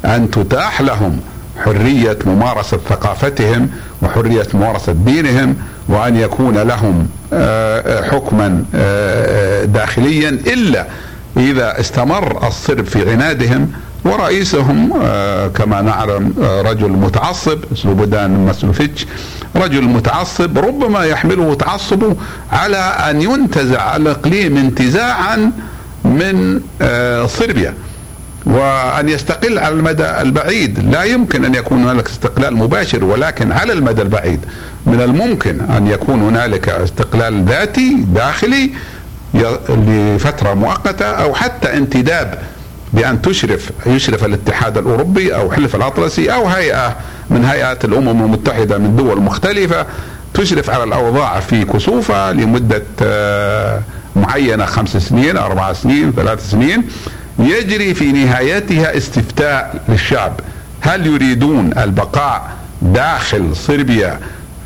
أن 0.05 0.31
تتاح 0.31 0.81
لهم 0.81 1.21
حرية 1.65 2.19
ممارسة 2.27 2.79
ثقافتهم 2.89 3.69
وحرية 4.03 4.47
ممارسة 4.55 4.93
دينهم 4.93 5.57
وأن 5.89 6.17
يكون 6.17 6.59
لهم 6.59 7.09
آه، 7.33 8.03
حكما 8.11 8.65
داخليا 9.65 10.29
إلا 10.29 10.87
إذا 11.37 11.81
استمر 11.81 12.47
الصرب 12.49 12.85
في 12.85 13.11
عنادهم 13.11 13.73
ورئيسهم 14.05 14.93
آه، 15.03 15.49
كما 15.49 15.81
نعلم 15.81 16.35
آه، 16.43 16.63
رجل 16.63 16.89
متعصب 16.91 17.59
سلوبودان 17.75 18.47
مسلوفيتش 18.47 19.07
رجل 19.57 19.85
متعصب 19.85 20.59
ربما 20.59 21.05
يحمله 21.05 21.55
تعصبه 21.55 22.17
على 22.53 22.77
أن 22.77 23.23
ينتزع 23.23 23.97
الاقليم 23.97 24.57
انتزاعا 24.57 25.53
من 26.05 26.61
آه، 26.83 27.27
صربيا. 27.27 27.75
وأن 28.47 29.09
يستقل 29.09 29.59
على 29.59 29.75
المدى 29.75 30.21
البعيد. 30.21 30.91
لا 30.93 31.03
يمكن 31.03 31.45
أن 31.45 31.55
يكون 31.55 31.83
هنالك 31.83 32.09
استقلال 32.09 32.57
مباشر 32.57 33.05
ولكن 33.05 33.53
على 33.53 33.73
المدى 33.73 34.03
البعيد. 34.03 34.41
من 34.87 35.01
الممكن 35.01 35.61
أن 35.61 35.87
يكون 35.87 36.23
هنالك 36.23 36.69
استقلال 36.69 37.45
ذاتي 37.45 38.05
داخلي 38.15 38.71
لفترة 39.69 40.55
مؤقتة 40.55 41.05
أو 41.07 41.35
حتى 41.35 41.77
انتداب 41.77 42.39
بأن 42.93 43.23
تشرف 43.23 43.71
يشرف 43.87 44.25
الاتحاد 44.25 44.79
الأوروبي 44.79 45.35
أو 45.35 45.53
حلف 45.53 45.77
الأطلسي 45.77 46.35
أو 46.35 46.47
هيئة 46.47 46.97
من 47.31 47.45
هيئات 47.45 47.85
الأمم 47.85 48.25
المتحدة 48.25 48.79
من 48.79 48.97
دول 48.97 49.21
مختلفة 49.21 49.87
تشرف 50.35 50.71
على 50.71 50.85
الأوضاع 50.85 51.41
في 51.41 51.65
كسوفة 51.65 52.33
لمدة 52.33 52.83
آه، 53.03 53.81
معينة 54.17 54.65
خمس 54.67 54.97
سنين 54.97 55.37
أربع 55.37 55.73
سنين 55.73 56.13
ثلاث 56.13 56.51
سنين. 56.51 56.85
يجري 57.39 57.95
في 57.95 58.13
نهايتها 58.13 58.97
استفتاء 58.97 59.81
للشعب. 59.89 60.41
هل 60.81 61.07
يريدون 61.07 61.71
البقاء 61.79 62.51
داخل 62.83 63.57
صربيا 63.57 64.21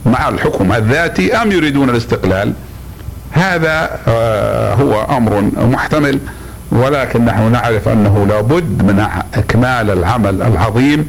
مع 0.07 0.29
الحكم 0.29 0.73
الذاتي 0.73 1.35
أم 1.35 1.53
يريدون 1.53 1.91
الاستقلال؟ 1.91 2.53
هذا 3.33 3.91
آه، 4.09 4.75
هو 4.75 5.17
أمر 5.17 5.50
محتمل 5.57 6.19
ولكن 6.73 7.25
نحن 7.25 7.53
نعرف 7.53 7.89
أنه 7.89 8.27
لابد 8.29 8.83
من 8.83 9.07
إكمال 9.35 9.91
العمل 9.91 10.43
العظيم 10.43 11.07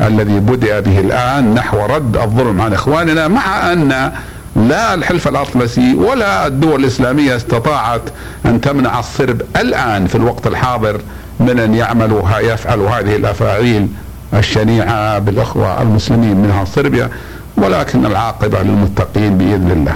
الذي 0.00 0.40
بدأ 0.40 0.80
به 0.80 1.00
الآن 1.00 1.54
نحو 1.54 1.86
رد 1.86 2.16
الظلم 2.16 2.60
عن 2.60 2.72
إخواننا 2.72 3.28
مع 3.28 3.72
أن 3.72 4.12
لا 4.56 4.94
الحلف 4.94 5.28
الأطلسي 5.28 5.94
ولا 5.94 6.46
الدول 6.46 6.80
الإسلامية 6.80 7.36
استطاعت 7.36 8.02
أن 8.46 8.60
تمنع 8.60 8.98
الصرب 8.98 9.42
الآن 9.56 10.06
في 10.06 10.14
الوقت 10.14 10.46
الحاضر 10.46 11.00
من 11.40 11.58
أن 11.58 11.74
يعملوا 11.74 12.38
يفعلوا 12.40 12.90
هذه 12.90 13.16
الأفاعيل 13.16 13.88
الشنيعة 14.34 15.18
بالإخوة 15.18 15.82
المسلمين 15.82 16.36
منها 16.36 16.64
صربيا 16.64 17.08
ولكن 17.56 18.06
العاقبة 18.06 18.62
للمتقين 18.62 19.38
بإذن 19.38 19.70
الله. 19.70 19.94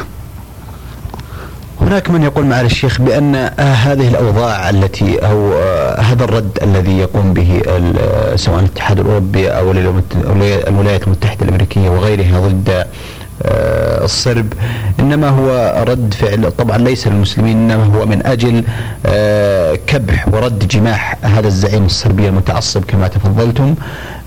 هناك 1.80 2.10
من 2.10 2.22
يقول 2.22 2.46
معالي 2.46 2.66
الشيخ 2.66 3.00
بأن 3.00 3.34
هذه 3.58 4.08
الأوضاع 4.08 4.70
التي 4.70 5.18
أو 5.18 5.52
هذا 6.00 6.24
الرد 6.24 6.58
الذي 6.62 6.98
يقوم 6.98 7.32
به 7.32 7.62
سواء 8.36 8.58
الاتحاد 8.60 8.98
الأوروبي 9.00 9.48
أو 9.48 9.70
الولايات 10.68 11.04
المتحدة 11.06 11.44
الأمريكية 11.44 11.90
وغيرها 11.90 12.40
ضد 12.40 12.86
الصرب 13.44 14.52
إنما 15.00 15.28
هو 15.28 15.74
رد 15.88 16.14
فعل 16.14 16.50
طبعا 16.52 16.78
ليس 16.78 17.08
للمسلمين 17.08 17.56
إنما 17.56 17.84
هو 17.84 18.06
من 18.06 18.26
أجل 18.26 18.64
آه، 19.06 19.74
كبح 19.86 20.28
ورد 20.28 20.68
جماح 20.68 21.16
هذا 21.22 21.46
الزعيم 21.48 21.84
الصربي 21.84 22.28
المتعصب 22.28 22.84
كما 22.84 23.08
تفضلتم. 23.08 23.74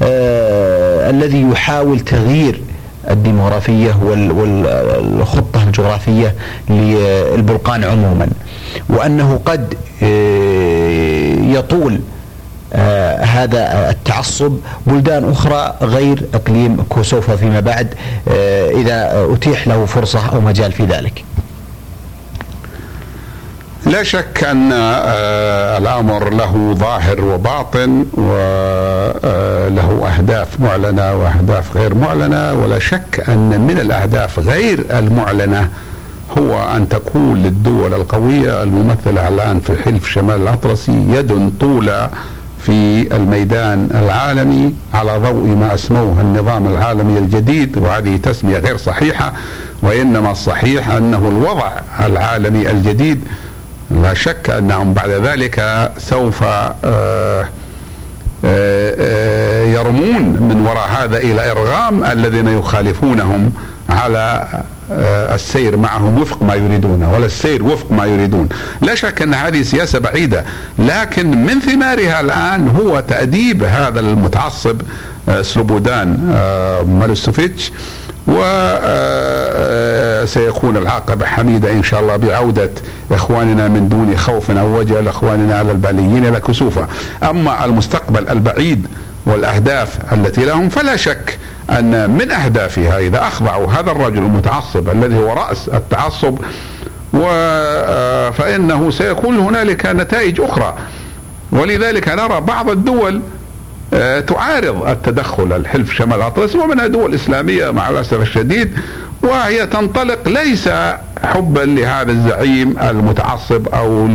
آه، 0.02 1.10
الذي 1.10 1.41
يحاول 1.41 2.00
تغيير 2.00 2.62
الديموغرافية 3.10 3.93
والخطة 4.04 5.63
الجغرافية 5.63 6.36
للبلقان 6.69 7.84
عموما 7.84 8.28
وأنه 8.89 9.39
قد 9.45 9.74
آه، 10.04 11.36
يطول 11.41 12.00
آه 12.73 13.23
هذا 13.23 13.89
التعصب. 13.89 14.57
بلدان 14.88 15.31
أخرى 15.31 15.75
غير 15.81 16.23
إقليم 16.34 16.84
كوسوفا 16.89 17.36
فيما 17.36 17.60
بعد 17.60 17.93
آه 18.27 18.69
إذا 18.69 19.27
أتيح 19.34 19.67
له 19.67 19.86
فرصة 19.86 20.29
أو 20.34 20.41
مجال 20.41 20.71
في 20.71 20.86
ذلك. 20.86 21.23
لا 23.86 24.03
شك 24.03 24.43
أن 24.43 24.71
آه، 24.73 25.77
الأمر 25.77 26.29
له 26.29 26.73
ظاهر 26.73 27.21
وباطن 27.21 28.05
وله 28.13 30.07
أهداف 30.17 30.60
معلنة 30.60 31.15
وأهداف 31.15 31.77
غير 31.77 31.95
معلنة 31.95 32.53
ولا 32.53 32.79
شك 32.79 33.23
أن 33.29 33.62
من 33.62 33.79
الأهداف 33.79 34.39
غير 34.39 34.86
المعلنة 34.91 35.69
هو 36.38 36.75
أن 36.75 36.89
تكون 36.89 37.43
للدول 37.43 37.93
القوية 37.93 38.63
الممثلة 38.63 39.27
الآن 39.27 39.60
في 39.60 39.84
حلف 39.84 40.07
شمال 40.10 40.41
الأطلسي 40.41 41.05
يد 41.10 41.53
طولى 41.60 42.10
في 42.65 43.08
الميدان 43.15 43.89
العالمي 43.93 44.74
على 44.93 45.17
ضوء 45.17 45.47
ما 45.47 45.74
أسموه 45.74 46.21
النظام 46.21 46.67
العالمي 46.67 47.19
الجديد 47.19 47.78
وهذه 47.78 48.17
تسمية 48.17 48.58
غير 48.58 48.78
صحيحة 48.78 49.34
وإنما 49.82 50.32
الصحيح 50.32 50.89
أنه 50.89 51.28
الوضع 51.28 51.71
العالمي 52.00 52.71
الجديد. 52.71 53.21
لا 53.91 54.13
شك 54.13 54.50
أنهم 54.50 54.93
بعد 54.93 55.10
ذلك 55.10 55.89
سوف 55.97 56.43
آه، 56.43 56.76
آه، 56.86 57.45
آه، 58.45 59.65
يرمون 59.65 60.24
من 60.24 60.65
وراء 60.67 60.89
هذا 60.89 61.17
إلى 61.17 61.52
إرغام 61.52 62.04
الذين 62.04 62.47
يخالفونهم 62.47 63.52
على 63.89 64.47
السير 65.36 65.77
معهم 65.77 66.21
وفق 66.21 66.43
ما 66.43 66.56
يريدون 66.56 67.04
ولا 67.04 67.25
السير 67.25 67.63
وفق 67.63 67.91
ما 67.91 68.06
يريدون. 68.06 68.49
لا 68.82 68.95
شك 68.95 69.21
أن 69.21 69.34
هذه 69.34 69.62
سياسة 69.62 69.99
بعيدة 69.99 70.45
لكن 70.80 71.45
من 71.45 71.60
ثمارها 71.60 72.21
الآن 72.21 72.67
هو 72.67 72.99
تأديب 72.99 73.63
هذا 73.63 73.99
المتعصب 73.99 74.82
سلوبودان 75.41 76.17
مالوسوفيتش 76.99 77.71
وسيكون 80.27 80.77
العاقبة 80.77 81.25
حميدة 81.25 81.71
إن 81.71 81.84
شاء 81.84 81.99
الله 81.99 82.15
بعودة 82.15 82.69
إخواننا 83.12 83.67
من 83.67 83.89
دون 83.89 84.17
خوف 84.17 84.51
أو 84.51 84.80
وجل 84.80 85.08
إخواننا 85.08 85.56
على 85.56 85.71
الباليين 85.71 86.25
إلى 86.25 86.39
كسوفة. 86.39 86.88
أما 87.23 87.65
المستقبل 87.65 88.30
البعيد 88.30 88.88
والأهداف 89.25 90.13
التي 90.13 90.45
لهم 90.45 90.69
فلا 90.69 90.95
شك 90.95 91.39
أن 91.69 92.10
من 92.10 92.31
أهدافها 92.31 92.99
إذا 92.99 93.27
أخضعوا 93.27 93.67
هذا 93.67 93.91
الرجل 93.91 94.17
المتعصب 94.17 94.89
الذي 94.89 95.15
هو 95.15 95.34
رأس 95.34 95.69
التعصب 95.69 96.38
فإنه 98.31 98.91
سيكون 98.91 99.39
هنالك 99.39 99.86
نتائج 99.86 100.41
أخرى. 100.41 100.75
ولذلك 101.51 102.10
نرى 102.10 102.41
بعض 102.41 102.69
الدول 102.69 103.15
آه، 103.15 103.21
تعارض 104.27 104.88
التدخل 104.88 105.54
الحلف 105.54 105.93
شمال 105.93 106.17
الأطلسي 106.17 106.58
ومنها 106.58 106.88
دول 106.88 107.13
اسلاميه 107.15 107.71
مع 107.71 107.89
الأسف 107.89 108.21
الشديد 108.21 108.71
وهي 109.23 109.67
تنطلق 109.67 110.27
ليس 110.27 110.69
حبا 111.23 111.60
لهذا 111.60 112.12
الزعيم 112.12 112.75
المتعصب 112.80 113.67
أو 113.67 114.08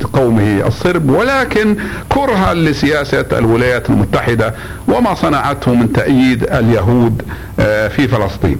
لقومه 0.00 0.66
الصرب 0.66 1.10
ولكن 1.10 1.76
كرها 2.08 2.54
لسياسة 2.54 3.24
الولايات 3.32 3.90
المتحدة 3.90 4.54
وما 4.88 5.14
صنعته 5.14 5.74
من 5.74 5.92
تأييد 5.92 6.42
اليهود 6.42 7.22
آه، 7.60 7.88
في 7.88 8.08
فلسطين. 8.08 8.56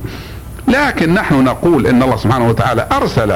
لكن 0.69 1.15
نحن 1.15 1.45
نقول 1.45 1.87
إن 1.87 2.03
الله 2.03 2.17
سبحانه 2.17 2.49
وتعالى 2.49 2.87
أرسل 2.93 3.31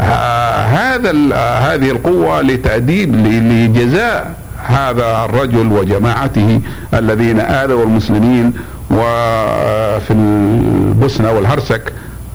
آه، 0.00 0.64
هذا 0.64 1.10
هذه 1.58 1.90
القوة 1.90 2.40
لتأديب 2.42 3.16
لجزاء 3.26 4.45
هذا 4.66 5.24
الرجل 5.24 5.72
وجماعته 5.72 6.60
الذين 6.94 7.40
آذوا 7.40 7.84
المسلمين 7.84 8.52
وفي 8.90 10.10
البوسنة 10.10 11.32
والهرسك 11.32 11.92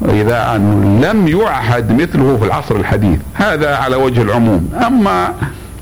إذا 0.10 0.56
أن 0.56 1.02
لم 1.02 1.28
يعهد 1.28 2.02
مثله 2.02 2.38
في 2.38 2.46
العصر 2.46 2.76
الحديث. 2.76 3.20
هذا 3.34 3.76
على 3.76 3.96
وجه 3.96 4.22
العموم. 4.22 4.70
أما 4.88 5.34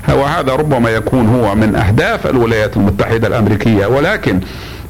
وهذا 0.08 0.54
ربما 0.54 0.90
يكون 0.90 1.26
هو 1.28 1.54
من 1.54 1.76
أهداف 1.76 2.26
الولايات 2.26 2.76
المتحدة 2.76 3.28
الأمريكية 3.28 3.86
ولكن 3.86 4.40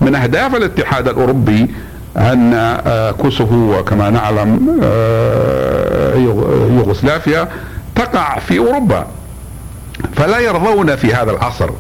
من 0.01 0.15
أهداف 0.15 0.55
الاتحاد 0.55 1.09
الأوروبي 1.09 1.71
أن 2.17 2.53
آه، 2.55 3.11
كوسوفو 3.11 3.79
وكما 3.79 4.11
نعلم 4.11 4.79
آه، 4.83 6.15
يوغوسلافيا 6.77 7.49
تقع 7.95 8.39
في 8.39 8.59
أوروبا. 8.59 9.07
فلا 10.17 10.39
يرضون 10.39 10.97
في 10.97 11.15
هذا 11.15 11.31
العصر 11.31 11.71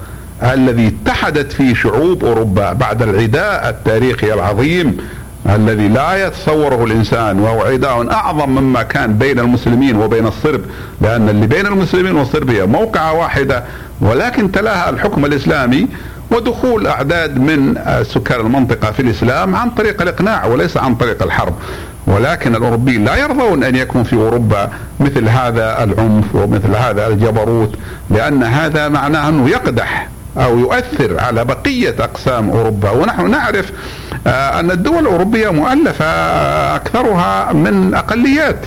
الذي 0.42 0.86
اتحدت 1.06 1.52
فيه 1.52 1.74
شعوب 1.74 2.24
أوروبا 2.24 2.72
بعد 2.72 3.02
العداء 3.02 3.68
التاريخي 3.68 4.32
العظيم 4.34 4.96
الذي 5.48 5.88
لا 5.88 6.26
يتصوره 6.26 6.84
الإنسان 6.84 7.40
وهو 7.40 7.62
عداء 7.62 8.10
أعظم 8.12 8.50
مما 8.50 8.82
كان 8.82 9.12
بين 9.18 9.38
المسلمين 9.38 9.96
وبين 9.96 10.26
الصرب 10.26 10.60
لأن 11.00 11.28
اللي 11.28 11.46
بين 11.46 11.66
المسلمين 11.66 12.16
والصرب 12.16 12.50
هي 12.50 12.66
موقعة 12.66 13.12
واحدة 13.12 13.64
ولكن 14.00 14.52
تلاها 14.52 14.90
الحكم 14.90 15.24
الإسلامي 15.24 15.88
ودخول 16.30 16.86
أعداد 16.86 17.38
من 17.38 17.74
سكان 18.02 18.40
المنطقة 18.40 18.90
في 18.92 19.02
الإسلام 19.02 19.56
عن 19.56 19.70
طريق 19.70 20.02
الإقناع 20.02 20.46
وليس 20.46 20.76
عن 20.76 20.94
طريق 20.94 21.22
الحرب. 21.22 21.54
ولكن 22.10 22.56
الأوروبيين 22.56 23.04
لا 23.04 23.16
يرضون 23.16 23.64
أن 23.64 23.76
يكون 23.76 24.02
في 24.02 24.16
أوروبا 24.16 24.70
مثل 25.00 25.28
هذا 25.28 25.84
العنف 25.84 26.34
ومثل 26.34 26.76
هذا 26.76 27.06
الجبروت 27.06 27.74
لأن 28.10 28.42
هذا 28.42 28.88
معناه 28.88 29.28
أنه 29.28 29.48
يقدح 29.48 30.08
أو 30.36 30.58
يؤثر 30.58 31.20
على 31.20 31.44
بقية 31.44 31.94
أقسام 31.98 32.50
أوروبا. 32.50 32.90
ونحن 32.90 33.30
نعرف 33.30 33.72
آه، 34.26 34.60
أن 34.60 34.70
الدول 34.70 34.98
الأوروبية 34.98 35.48
مؤلفة 35.48 36.06
أكثرها 36.76 37.52
من 37.52 37.94
أقليات. 37.94 38.60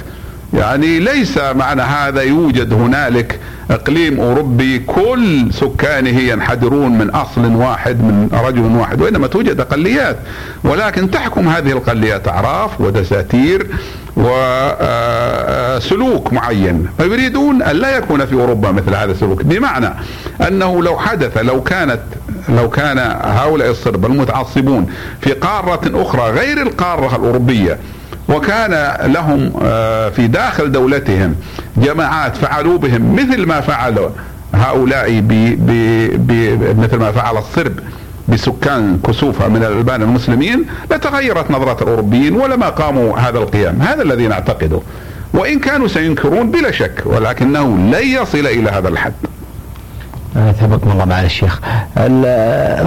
يعني 0.54 1.00
ليس 1.00 1.38
معنى 1.38 1.82
هذا 1.82 2.22
يوجد 2.22 2.74
هنالك 2.74 3.40
إقليم 3.72 4.20
أوروبي 4.20 4.80
كل 4.80 5.54
سكانه 5.54 6.20
ينحدرون 6.20 6.98
من 6.98 7.10
أصل 7.10 7.56
واحد 7.56 8.02
من 8.02 8.30
رجل 8.46 8.62
واحد 8.62 9.02
وإنما 9.02 9.28
توجد 9.28 9.60
أقليات. 9.60 10.18
ولكن 10.64 11.12
تحكم 11.12 11.48
هذه 11.48 11.72
الأقليات 11.72 12.28
أعراف 12.28 12.82
ودساتير 12.82 13.68
وسلوك 14.18 14.34
معين. 16.34 16.88
فيريدون 16.98 17.62
أن 17.62 17.76
لا 17.76 17.98
يكون 17.98 18.26
في 18.26 18.34
أوروبا 18.34 18.72
مثل 18.72 18.96
هذا 18.96 19.12
السلوك. 19.12 19.44
بمعنى 19.44 19.90
أنه 20.48 20.84
لو 20.84 20.98
حدث 20.98 21.38
لو 21.38 21.64
كانت 21.64 22.00
لو 22.50 22.70
كان 22.70 22.98
هؤلاء 23.24 23.70
الصرب 23.70 24.06
المتعصبون 24.06 24.88
في 25.22 25.32
قارة 25.32 26.02
أخرى 26.02 26.32
غير 26.32 26.62
القارة 26.62 27.16
الأوروبية 27.16 27.78
وكان 28.34 28.98
لهم 29.12 29.54
آه، 29.64 30.10
في 30.10 30.28
داخل 30.28 30.72
دولتهم 30.72 31.36
جماعات 31.78 32.38
فعلوا 32.38 32.78
بهم 32.78 33.16
مثل 33.16 33.46
ما 33.46 33.62
فعل 33.62 34.10
هؤلاء 34.54 35.20
بي 35.20 35.56
بي 35.56 36.08
بي 36.08 36.58
مثل 36.74 36.98
ما 36.98 37.12
فعل 37.12 37.38
الصرب 37.38 37.74
بسكان 38.28 39.00
كسوفة 39.08 39.48
من 39.48 39.64
الألبان 39.64 40.02
المسلمين 40.02 40.66
لتغيرت 40.92 41.52
نظرة 41.52 41.84
الأوروبيين 41.84 42.36
ولما 42.36 42.70
قاموا 42.70 43.18
هذا 43.20 43.38
القيام. 43.38 43.82
هذا 43.82 44.02
الذي 44.02 44.28
نعتقده. 44.28 44.80
وإن 45.34 45.60
كانوا 45.60 45.88
سينكرون 45.88 46.52
بلا 46.52 46.72
شك 46.72 47.04
ولكنه 47.06 47.78
لن 47.78 48.08
يصل 48.08 48.48
إلى 48.48 48.70
هذا 48.70 48.88
الحد. 48.88 49.14
ثبتكم 50.34 50.92
الله 50.92 51.06
معالي 51.06 51.26
الشيخ. 51.26 51.60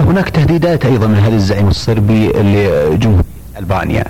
هناك 0.09 0.29
تهديدات 0.29 0.85
أيضا 0.85 1.07
من 1.07 1.19
هذا 1.19 1.35
الزعيم 1.35 1.67
الصربي 1.67 2.27
لجمهور 2.27 3.23
ألبانيا 3.59 4.03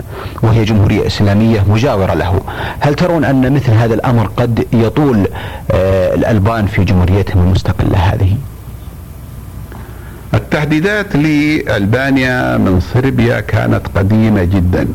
وهي 0.43 0.63
جمهورية 0.63 1.07
إسلامية 1.07 1.63
مجاورة 1.69 2.13
له. 2.13 2.41
هل 2.79 2.93
ترون 2.95 3.25
أن 3.25 3.53
مثل 3.53 3.71
هذا 3.71 3.93
الأمر 3.93 4.29
قد 4.37 4.65
يطول 4.73 5.27
آه، 5.71 6.15
الألبان 6.15 6.65
في 6.67 6.83
جمهوريتهم 6.83 7.43
المستقلة 7.43 7.97
هذه؟ 7.97 8.37
التهديدات 10.33 11.15
لألبانيا 11.15 12.57
من 12.57 12.79
صربيا 12.93 13.39
كانت 13.39 13.81
قديمة 13.95 14.43
جدا 14.43 14.87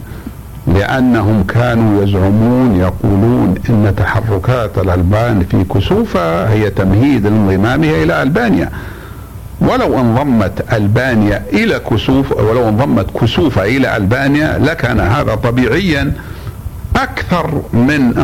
لأنهم 0.66 1.44
كانوا 1.44 2.02
يزعمون 2.04 2.76
يقولون 2.76 3.54
أن 3.68 3.94
تحركات 3.96 4.78
الألبان 4.78 5.44
في 5.50 5.64
كسوفة 5.64 6.48
هي 6.48 6.70
تمهيد 6.70 7.26
لانضمامها 7.26 8.02
إلى 8.02 8.22
ألبانيا. 8.22 8.70
ولو 9.68 10.00
انضمت 10.00 10.72
ألبانيا 10.72 11.42
إلى 11.52 11.78
كسوف 11.78 12.32
ولو 12.32 12.68
انضمت 12.68 13.06
كسوفة 13.20 13.64
إلى 13.64 13.96
ألبانيا 13.96 14.58
لكان 14.58 15.00
هذا 15.00 15.34
طبيعيا 15.34 16.12
أكثر 16.96 17.62
من 17.72 18.18